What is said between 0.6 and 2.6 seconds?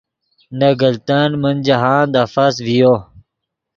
گلتن من جاہند افس